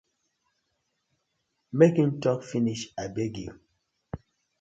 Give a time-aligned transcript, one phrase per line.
[1.77, 3.51] Mek im tok finish abeg yu.